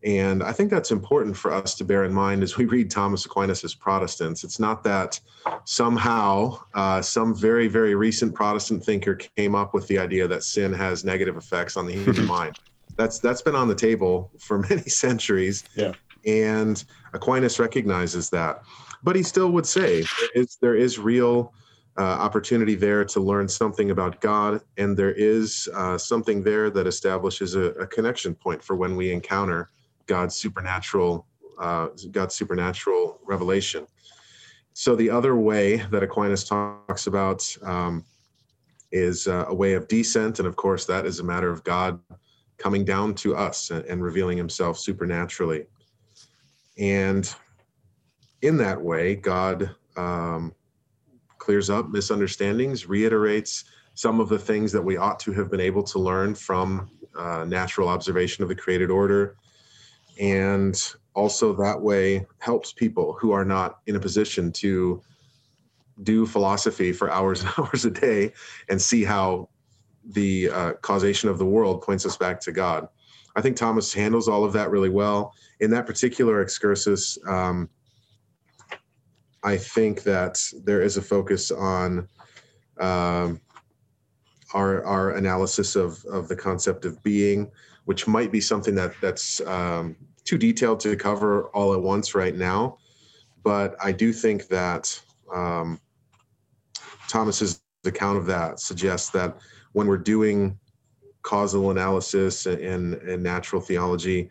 [0.05, 3.25] And I think that's important for us to bear in mind as we read Thomas
[3.25, 4.43] Aquinas as Protestants.
[4.43, 5.21] It's not that
[5.65, 10.73] somehow uh, some very, very recent Protestant thinker came up with the idea that sin
[10.73, 12.59] has negative effects on the human mind.
[12.97, 15.65] That's that's been on the table for many centuries.
[15.77, 15.93] Yeah.
[16.27, 18.63] And Aquinas recognizes that,
[19.03, 21.53] but he still would say there is, there is real
[22.01, 27.55] opportunity there to learn something about God, and there is uh, something there that establishes
[27.55, 29.71] a, a, connection point for when we encounter
[30.07, 31.27] God's supernatural
[31.61, 33.87] uh, God's supernatural revelation.
[34.73, 38.05] So the other way that Aquinas talks about um,
[38.91, 42.01] is uh, a way of descent, and of course that is a matter of God
[42.57, 45.67] coming down to us and, and revealing Himself supernaturally.
[46.79, 47.33] And
[48.41, 50.55] in that way, God um,
[51.43, 55.83] clears up misunderstandings, reiterates some of the things that we ought to have been able
[55.83, 59.37] to learn from uh, natural observation of the created order.
[60.21, 60.81] And
[61.15, 65.03] also, that way, helps people who are not in a position to
[66.05, 68.33] do philosophy for hours and hours a day
[68.69, 69.49] and see how
[70.05, 72.87] the uh, causation of the world points us back to God.
[73.35, 75.35] I think Thomas handles all of that really well.
[75.59, 77.69] In that particular excursus, um,
[79.45, 82.09] I think that there is a focus on
[82.81, 83.41] um,
[84.55, 87.51] our our analysis of of the concept of being,
[87.85, 92.35] which might be something that that's um, too detailed to cover all at once right
[92.35, 92.79] now.
[93.43, 95.01] But I do think that
[95.33, 95.81] um,
[97.09, 99.39] Thomas's account of that suggests that
[99.73, 100.59] when we're doing
[101.23, 104.31] causal analysis and, and natural theology,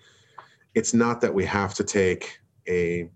[0.76, 3.10] it's not that we have to take a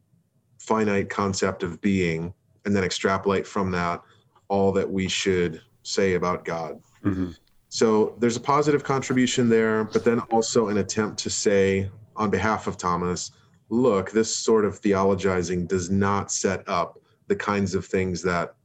[0.66, 2.34] finite concept of being
[2.66, 4.02] and then extrapolate from that
[4.48, 6.82] all that we should say about God.
[7.04, 7.32] Mm-hmm.
[7.70, 12.68] So there's a positive contribution there, but then also an attempt to say, on behalf
[12.68, 13.32] of Thomas,
[13.70, 18.56] look, this sort of theologizing does not set up the kinds of things that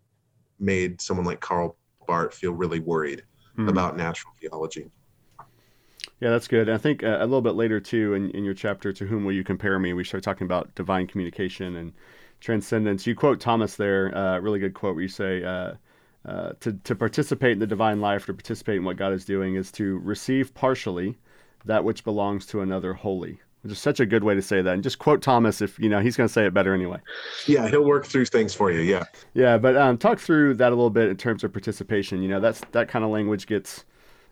[0.59, 3.69] made someone like Karl Barth feel really worried mm-hmm.
[3.69, 4.91] about natural theology.
[6.21, 6.69] Yeah, that's good.
[6.69, 9.33] I think uh, a little bit later too, in, in your chapter, "To Whom Will
[9.33, 11.93] You Compare Me?" we start talking about divine communication and
[12.41, 13.07] transcendence.
[13.07, 15.75] You quote Thomas there, uh, really good quote where you say, uh,
[16.27, 19.55] uh, "To to participate in the divine life, to participate in what God is doing,
[19.55, 21.19] is to receive partially
[21.65, 24.73] that which belongs to another wholly." Which is such a good way to say that.
[24.73, 26.99] And just quote Thomas if you know he's going to say it better anyway.
[27.47, 28.81] Yeah, he'll work through things for you.
[28.81, 29.05] Yeah.
[29.35, 32.23] Yeah, but um, talk through that a little bit in terms of participation.
[32.23, 33.85] You know, that's that kind of language gets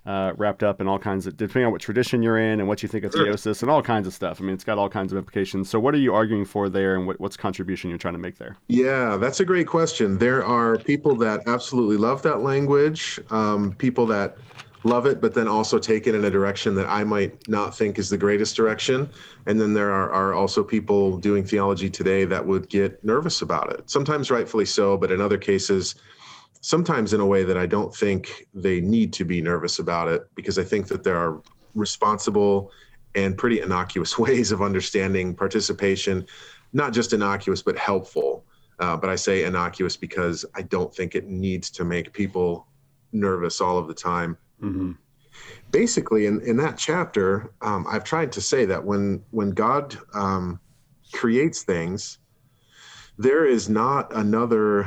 [0.09, 2.83] uh, wrapped up in all kinds of depending on what tradition you're in and what
[2.83, 4.41] you think of theosis and all kinds of stuff.
[4.41, 5.69] I mean, it's got all kinds of implications.
[5.69, 8.39] So, what are you arguing for there, and what, what's contribution you're trying to make
[8.39, 8.57] there?
[8.69, 10.17] Yeah, that's a great question.
[10.17, 14.39] There are people that absolutely love that language, um, people that
[14.83, 17.99] love it, but then also take it in a direction that I might not think
[17.99, 19.11] is the greatest direction.
[19.47, 23.73] And then there are, are also people doing theology today that would get nervous about
[23.73, 25.97] it, sometimes rightfully so, but in other cases,
[26.61, 30.23] sometimes in a way that I don't think they need to be nervous about it
[30.35, 31.41] because I think that there are
[31.75, 32.73] responsible
[33.15, 36.27] and pretty innocuous ways of understanding participation,
[36.73, 38.45] not just innocuous, but helpful.
[38.81, 42.69] Uh, but I say innocuous because I don't think it needs to make people
[43.13, 44.37] nervous all of the time.
[44.63, 44.93] Mm-hmm.
[45.71, 50.61] Basically, in, in that chapter, um, I've tried to say that when when God um,
[51.13, 52.19] creates things,
[53.19, 54.87] there is not another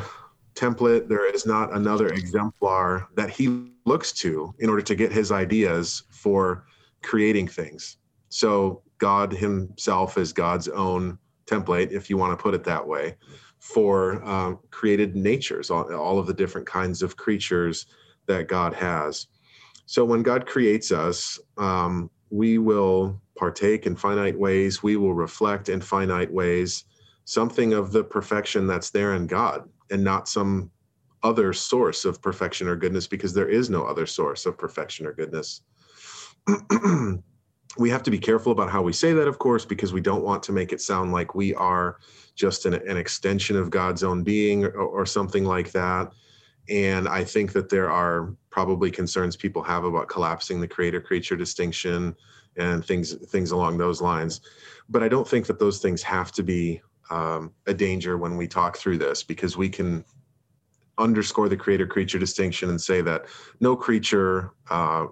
[0.62, 5.32] template, there is not another exemplar that he looks to in order to get his
[5.32, 6.66] ideas for
[7.02, 7.98] creating things.
[8.30, 13.16] So God himself is God's own template, if you want to put it that way,
[13.58, 17.88] for um, created natures, all, all of the different kinds of creatures
[18.28, 19.28] that God has.
[19.88, 25.70] So when God creates us, um, we will partake in finite ways, we will reflect
[25.70, 26.86] in finite ways
[27.26, 30.72] something of the perfection that's there in God and not some
[31.24, 35.14] other source of perfection or goodness because there is no other source of perfection or
[35.14, 35.62] goodness.
[37.78, 40.24] we have to be careful about how we say that, of course, because we don't
[40.24, 41.98] want to make it sound like we are
[42.36, 46.12] just an, an extension of God's own being or, or something like that.
[46.70, 51.36] And I think that there are probably concerns people have about collapsing the creator creature
[51.36, 52.16] distinction
[52.58, 54.42] and things things along those lines.
[54.90, 56.82] But I don't think that those things have to be
[57.12, 60.04] um, a danger when we talk through this because we can
[60.98, 63.26] underscore the creator creature distinction and say that
[63.60, 65.08] no creature uh,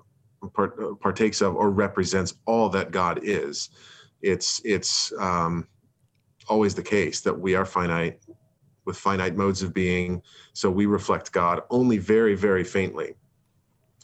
[0.53, 3.69] part, partakes of or represents all that God is.
[4.21, 5.67] It's it's um,
[6.47, 8.19] always the case that we are finite
[8.85, 10.21] with finite modes of being,
[10.53, 13.13] so we reflect God only very very faintly.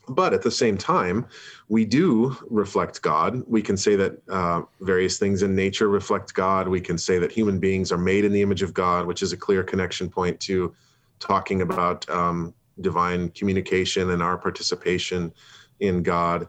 [0.07, 1.25] But at the same time,
[1.67, 3.43] we do reflect God.
[3.47, 6.67] We can say that uh, various things in nature reflect God.
[6.67, 9.33] We can say that human beings are made in the image of God, which is
[9.33, 10.75] a clear connection point to
[11.19, 15.33] talking about um, divine communication and our participation
[15.79, 16.47] in God.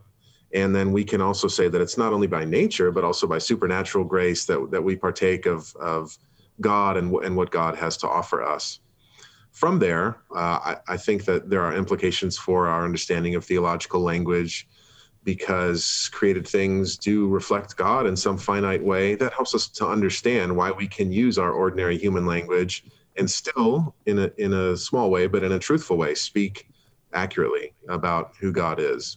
[0.53, 3.39] And then we can also say that it's not only by nature, but also by
[3.39, 6.17] supernatural grace that, that we partake of, of
[6.61, 8.81] God and, and what God has to offer us.
[9.57, 14.03] From there, uh, I, I think that there are implications for our understanding of theological
[14.03, 14.69] language
[15.25, 19.15] because created things do reflect God in some finite way.
[19.15, 22.85] That helps us to understand why we can use our ordinary human language
[23.17, 26.69] and still, in a, in a small way, but in a truthful way, speak
[27.15, 29.17] accurately about who God is.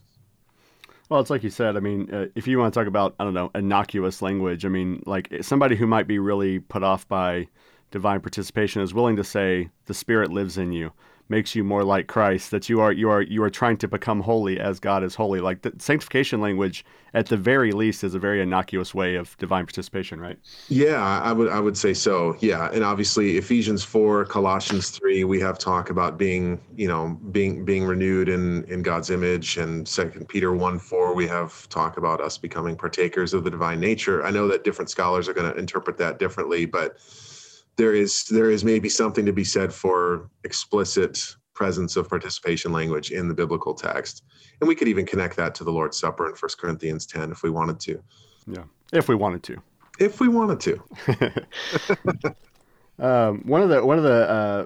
[1.10, 1.76] Well, it's like you said.
[1.76, 4.70] I mean, uh, if you want to talk about, I don't know, innocuous language, I
[4.70, 7.50] mean, like somebody who might be really put off by
[7.92, 10.92] divine participation is willing to say the Spirit lives in you
[11.30, 12.52] makes you more like Christ.
[12.52, 15.40] That you are you are you are trying to become holy as God is holy.
[15.40, 16.84] Like the sanctification language,
[17.14, 20.38] at the very least, is a very innocuous way of divine participation, right?
[20.68, 22.36] Yeah, I would I would say so.
[22.40, 27.64] Yeah, and obviously Ephesians four, Colossians three, we have talk about being you know being
[27.64, 32.20] being renewed in in God's image, and Second Peter one four, we have talk about
[32.20, 34.26] us becoming partakers of the divine nature.
[34.26, 37.00] I know that different scholars are going to interpret that differently, but
[37.80, 41.20] there is there is maybe something to be said for explicit
[41.56, 44.24] presence of participation language in the biblical text.
[44.62, 47.44] And we could even connect that to the lord's supper in 1 corinthians 10 if
[47.44, 48.04] we wanted to.
[48.48, 49.62] Yeah if we wanted to.
[50.00, 52.36] If we wanted to.
[53.02, 54.66] Um, one of the one of the uh,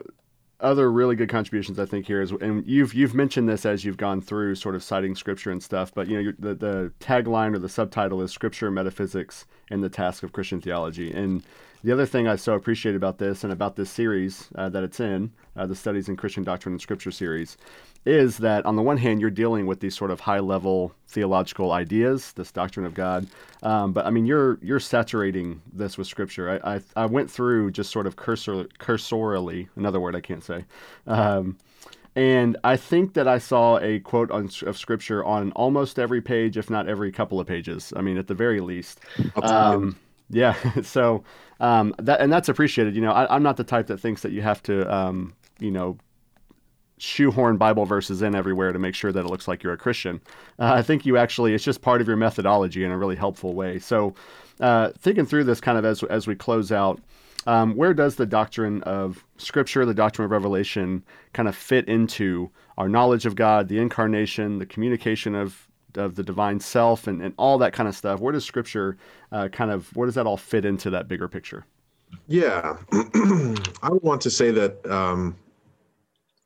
[0.60, 3.98] other really good contributions I think here is, and you've you've mentioned this as you've
[3.98, 7.60] gone through sort of citing scripture and stuff, but you know the the tagline or
[7.60, 11.12] the subtitle is Scripture, Metaphysics, and the Task of Christian Theology.
[11.14, 11.44] And
[11.84, 15.00] the other thing I so appreciate about this and about this series uh, that it's
[15.00, 17.58] in, uh, the Studies in Christian Doctrine and Scripture series,
[18.06, 21.72] is that on the one hand, you're dealing with these sort of high level theological
[21.72, 23.28] ideas, this doctrine of God.
[23.64, 26.62] Um, but I mean, you're you're saturating this with Scripture.
[26.64, 30.66] I, I, I went through just sort of cursor, cursorily, another word I can't say.
[31.06, 31.58] Um,
[32.16, 36.58] and I think that I saw a quote on, of scripture on almost every page,
[36.58, 37.92] if not every couple of pages.
[37.96, 39.00] I mean, at the very least.
[39.42, 39.98] Um,
[40.30, 40.56] yeah.
[40.84, 41.24] So
[41.64, 42.94] um, that and that's appreciated.
[42.94, 45.72] You know, I, am not the type that thinks that you have to, um, you
[45.72, 45.98] know,
[46.98, 50.20] shoehorn Bible verses in everywhere to make sure that it looks like you're a Christian.
[50.60, 53.54] Uh, I think you actually, it's just part of your methodology in a really helpful
[53.54, 53.80] way.
[53.80, 54.14] So,
[54.60, 57.00] uh, thinking through this kind of as, as we close out,
[57.48, 61.02] um, where does the doctrine of Scripture, the doctrine of revelation,
[61.32, 66.24] kind of fit into our knowledge of God, the incarnation, the communication of of the
[66.24, 68.20] divine self, and, and all that kind of stuff?
[68.20, 68.98] Where does Scripture
[69.32, 71.66] uh, kind of where does that all fit into that bigger picture?
[72.28, 75.36] Yeah, I would want to say that um,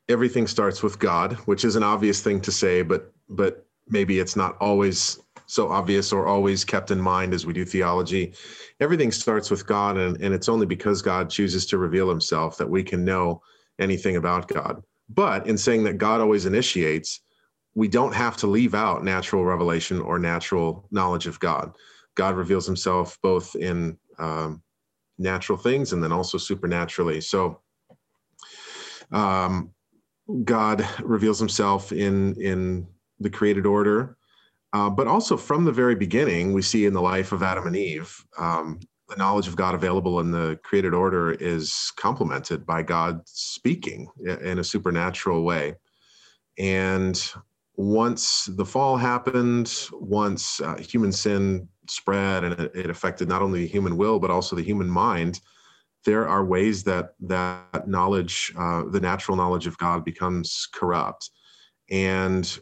[0.09, 4.35] everything starts with God, which is an obvious thing to say, but but maybe it's
[4.35, 8.33] not always so obvious or always kept in mind as we do theology.
[8.79, 12.69] Everything starts with God, and, and it's only because God chooses to reveal himself that
[12.69, 13.41] we can know
[13.79, 14.83] anything about God.
[15.09, 17.21] But in saying that God always initiates,
[17.77, 21.75] we don't have to leave out natural revelation or natural knowledge of God.
[22.15, 24.63] God reveals himself both in um,
[25.19, 27.21] natural things and then also supernaturally.
[27.21, 27.61] So,
[29.11, 29.69] um,
[30.43, 32.87] God reveals himself in in
[33.19, 34.17] the created order,
[34.73, 37.75] uh, but also from the very beginning, we see in the life of Adam and
[37.75, 43.21] Eve, um, the knowledge of God available in the created order is complemented by God
[43.25, 45.75] speaking in a supernatural way.
[46.57, 47.15] And
[47.77, 53.61] once the fall happened, once uh, human sin spread and it, it affected not only
[53.61, 55.39] the human will but also the human mind,
[56.03, 61.29] there are ways that that knowledge, uh, the natural knowledge of God, becomes corrupt,
[61.89, 62.59] and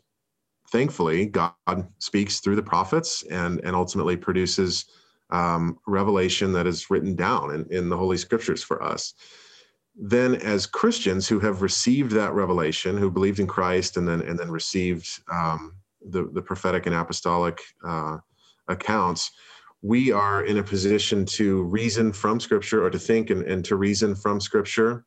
[0.72, 1.54] thankfully, God
[2.00, 4.86] speaks through the prophets and and ultimately produces
[5.30, 9.14] um, revelation that is written down in, in the Holy Scriptures for us.
[9.98, 14.38] Then, as Christians who have received that revelation, who believed in Christ and then and
[14.38, 18.18] then received um, the the prophetic and apostolic uh,
[18.68, 19.32] accounts,
[19.82, 23.78] we are in a position to reason from Scripture or to think and, and to
[23.78, 25.06] reason from Scripture,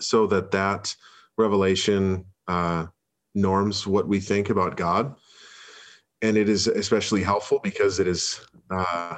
[0.00, 0.94] so that that
[1.38, 2.86] revelation uh,
[3.34, 5.14] norms what we think about God.
[6.22, 8.40] And it is especially helpful because it is
[8.70, 9.16] uh,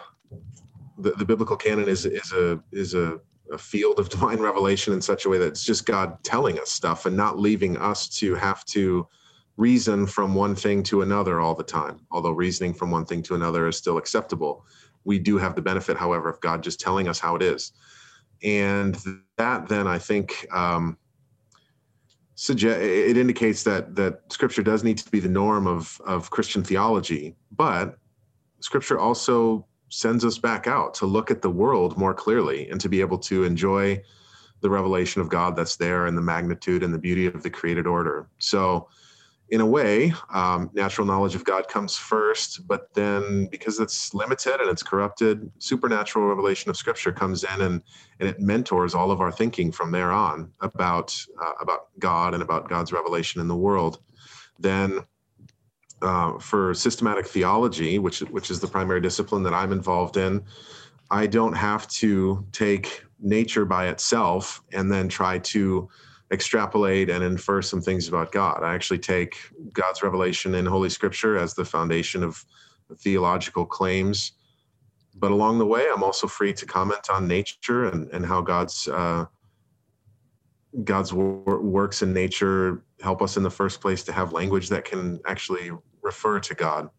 [0.98, 3.18] the, the biblical canon is is a is a,
[3.54, 6.70] a field of divine revelation in such a way that it's just God telling us
[6.70, 9.08] stuff and not leaving us to have to
[9.56, 12.00] reason from one thing to another all the time.
[12.10, 14.66] Although reasoning from one thing to another is still acceptable,
[15.04, 17.72] we do have the benefit, however, of God just telling us how it is,
[18.42, 18.98] and
[19.38, 20.46] that then I think.
[20.52, 20.98] Um,
[22.36, 26.64] suggest it indicates that that scripture does need to be the norm of of christian
[26.64, 27.96] theology but
[28.58, 29.64] scripture also
[29.94, 33.18] sends us back out to look at the world more clearly and to be able
[33.18, 34.00] to enjoy
[34.60, 37.86] the revelation of god that's there and the magnitude and the beauty of the created
[37.86, 38.88] order so
[39.50, 44.60] in a way, um, natural knowledge of God comes first, but then because it's limited
[44.60, 47.82] and it's corrupted, supernatural revelation of Scripture comes in and
[48.20, 52.42] and it mentors all of our thinking from there on about uh, about God and
[52.42, 54.00] about God's revelation in the world.
[54.58, 55.00] Then,
[56.04, 60.44] uh, for systematic theology, which which is the primary discipline that I'm involved in,
[61.10, 65.88] I don't have to take nature by itself and then try to
[66.30, 68.62] extrapolate and infer some things about God.
[68.62, 69.36] I actually take
[69.72, 72.44] God's revelation in Holy Scripture as the foundation of
[72.98, 74.32] theological claims.
[75.16, 78.88] But along the way, I'm also free to comment on nature and, and how God's
[78.88, 79.26] uh,
[80.82, 84.84] God's wor- works in nature help us in the first place to have language that
[84.84, 85.70] can actually
[86.04, 86.90] refer to God.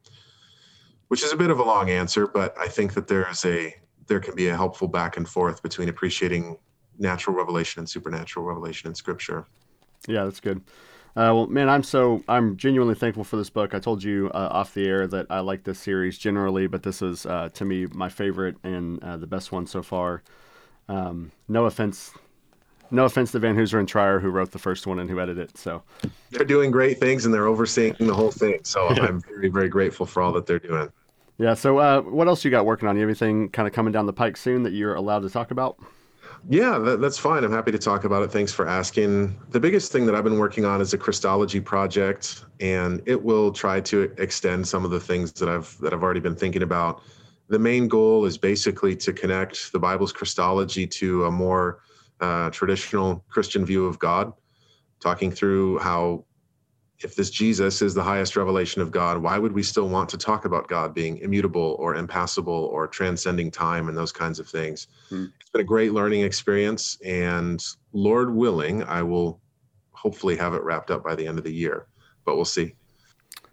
[1.07, 3.75] Which is a bit of a long answer, but I think that there is a
[4.07, 6.57] there can be a helpful back and forth between appreciating
[6.97, 9.45] natural revelation and supernatural revelation in Scripture.
[10.07, 10.61] Yeah, that's good.
[11.17, 13.73] Uh, well, man, I'm so I'm genuinely thankful for this book.
[13.73, 17.01] I told you uh, off the air that I like this series generally, but this
[17.01, 20.23] is uh, to me my favorite and uh, the best one so far.
[20.89, 22.11] Um, no offense,
[22.91, 25.57] no offense to Vanhoozer and Treier who wrote the first one and who edited it.
[25.57, 25.83] So
[26.31, 28.59] they're doing great things and they're overseeing the whole thing.
[28.63, 30.91] So I'm very very grateful for all that they're doing.
[31.37, 31.53] Yeah.
[31.53, 32.95] So uh, what else you got working on?
[32.95, 35.51] You have anything kind of coming down the pike soon that you're allowed to talk
[35.51, 35.77] about?
[36.47, 37.43] Yeah, that, that's fine.
[37.43, 38.31] I'm happy to talk about it.
[38.31, 39.35] Thanks for asking.
[39.49, 43.51] The biggest thing that I've been working on is a Christology project, and it will
[43.51, 47.01] try to extend some of the things that I've that I've already been thinking about.
[47.47, 51.79] The main goal is basically to connect the Bible's Christology to a more
[52.21, 54.33] uh, traditional Christian view of God,
[54.99, 56.25] talking through how
[56.99, 60.17] if this Jesus is the highest revelation of God, why would we still want to
[60.17, 64.87] talk about God being immutable or impassible or transcending time and those kinds of things?
[65.09, 65.25] Hmm.
[65.39, 66.97] It's been a great learning experience.
[67.03, 69.41] And Lord willing, I will
[69.91, 71.87] hopefully have it wrapped up by the end of the year,
[72.23, 72.75] but we'll see.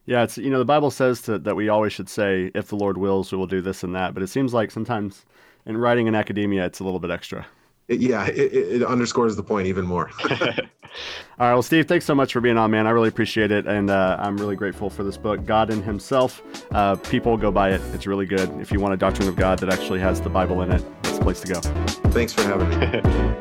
[0.04, 2.76] Yeah, it's you know the Bible says to, that we always should say, "If the
[2.76, 5.24] Lord wills, we will do this and that." But it seems like sometimes
[5.64, 7.46] in writing in academia, it's a little bit extra.
[7.92, 10.10] It, yeah, it, it underscores the point even more.
[10.30, 12.86] All right, well, Steve, thanks so much for being on, man.
[12.86, 16.42] I really appreciate it, and uh, I'm really grateful for this book, God in Himself.
[16.70, 18.50] Uh, people go buy it; it's really good.
[18.60, 21.18] If you want a doctrine of God that actually has the Bible in it, it's
[21.18, 21.60] a place to go.
[22.10, 23.28] Thanks for having me.